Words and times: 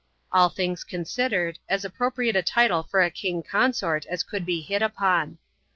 All 0.31 0.49
things 0.49 0.83
eonsidered, 0.83 1.57
as 1.69 1.85
appropriate 1.85 2.35
a 2.35 2.41
title 2.41 2.81
for 2.81 3.03
a 3.03 3.11
king 3.11 3.43
consort 3.43 4.07
as 4.07 4.23
could 4.23 4.47
be 4.47 4.59
hit 4.61 4.81
upon. 4.81 5.37